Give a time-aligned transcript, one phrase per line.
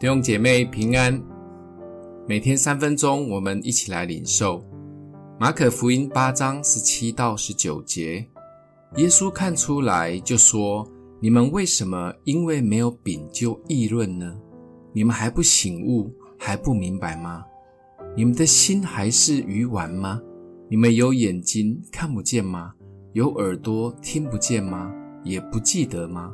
[0.00, 1.20] 弟兄姐妹平安，
[2.24, 4.62] 每天三分钟，我们一起来领受
[5.40, 8.24] 马可福音八章十七到十九节。
[8.94, 10.88] 耶稣看出来，就说
[11.18, 14.38] ：“你们为什么因为没有饼就议论呢？
[14.92, 17.44] 你们还不醒悟，还不明白吗？
[18.16, 20.22] 你们的心还是鱼丸吗？
[20.70, 22.72] 你们有眼睛看不见吗？
[23.14, 24.92] 有耳朵听不见吗？
[25.24, 26.32] 也不记得吗？”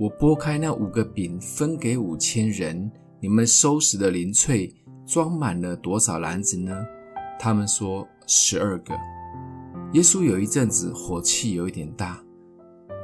[0.00, 2.90] 我拨开那五个饼，分给五千人。
[3.20, 4.74] 你们收拾的零碎
[5.06, 6.74] 装满了多少篮子呢？
[7.38, 8.94] 他们说十二个。
[9.92, 12.18] 耶稣有一阵子火气有一点大，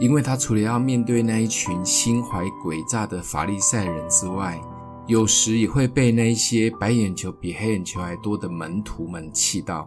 [0.00, 4.58] 因为他除了要面对那一群心怀诡诈的法利赛人之外，
[5.06, 9.86] 有时也会被那一些白眼球比黑眼球还多的门徒们气到。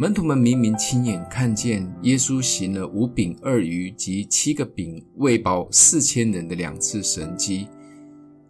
[0.00, 7.68] 门徒们明明亲眼看见耶稣行了五饼二鱼及七个饼喂饱四千人的两次神迹，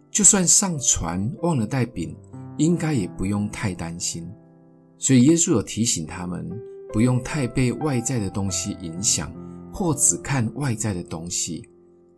[0.09, 2.15] 就算上船忘了带饼，
[2.57, 4.25] 应该也不用太担心。
[4.97, 6.49] 所以耶稣有提醒他们，
[6.93, 9.29] 不用太被外在的东西影响，
[9.73, 11.67] 或只看外在的东西，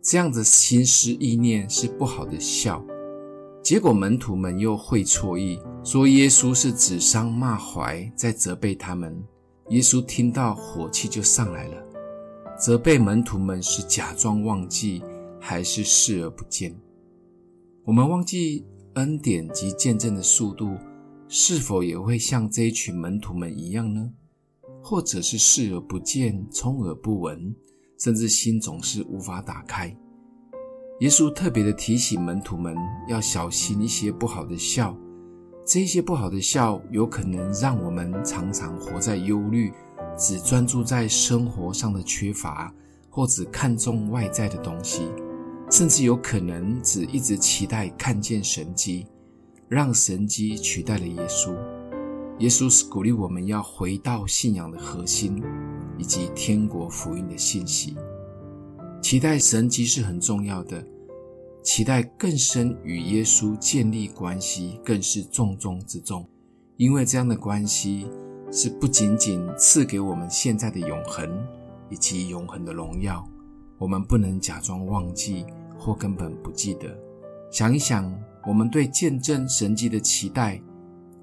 [0.00, 2.80] 这样的心思意念是不好的笑。
[3.64, 9.18] 结果门徒们又会错意，说耶稣是指桑骂槐，在责备他们。
[9.70, 11.82] 耶稣听到火气就上来了，
[12.60, 15.02] 责备门徒们是假装忘记，
[15.40, 16.78] 还是视而不见？
[17.86, 20.76] 我们忘记恩典及见证的速度，
[21.26, 24.10] 是否也会像这一群门徒们一样呢？
[24.82, 27.56] 或者是视而不见、充耳不闻，
[27.98, 29.96] 甚至心总是无法打开？
[31.00, 32.76] 耶稣特别的提醒门徒们
[33.08, 34.96] 要小心一些不好的笑，
[35.66, 39.72] 这些不好的笑有可能让我们常常活在忧虑，
[40.16, 42.72] 只专注在生活上的缺乏，
[43.10, 45.08] 或只看重外在的东西，
[45.68, 49.04] 甚至有可能只一直期待看见神迹，
[49.68, 51.56] 让神迹取代了耶稣。
[52.38, 55.42] 耶稣是鼓励我们要回到信仰的核心，
[55.98, 57.96] 以及天国福音的信息。
[59.04, 60.82] 期待神迹是很重要的，
[61.62, 66.26] 期待更深与耶稣建立关系更是重中之重，
[66.78, 68.06] 因为这样的关系
[68.50, 71.28] 是不仅仅赐给我们现在的永恒
[71.90, 73.22] 以及永恒的荣耀，
[73.76, 75.44] 我们不能假装忘记
[75.78, 76.88] 或根本不记得。
[77.50, 78.10] 想一想，
[78.46, 80.58] 我们对见证神迹的期待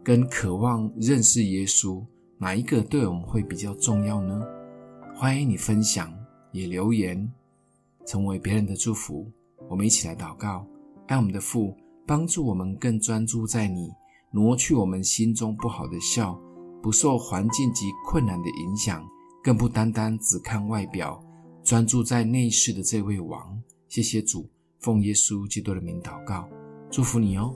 [0.03, 2.05] 跟渴望认识耶稣，
[2.37, 4.39] 哪一个对我们会比较重要呢？
[5.15, 6.13] 欢迎你分享，
[6.51, 7.27] 也留言。
[8.05, 9.31] 成为别人的祝福，
[9.69, 10.65] 我们一起来祷告，
[11.07, 11.75] 爱我们的父，
[12.05, 13.89] 帮助我们更专注在你，
[14.31, 16.39] 挪去我们心中不好的笑，
[16.81, 19.07] 不受环境及困难的影响，
[19.43, 21.23] 更不单单只看外表，
[21.63, 23.61] 专注在内室的这位王。
[23.87, 26.47] 谢谢主，奉耶稣基督的名祷告，
[26.89, 27.55] 祝福你哦。